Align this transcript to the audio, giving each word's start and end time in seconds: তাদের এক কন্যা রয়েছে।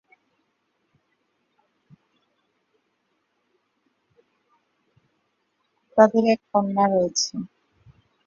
তাদের 5.97 6.23
এক 6.33 6.41
কন্যা 6.51 6.85
রয়েছে। 6.87 7.33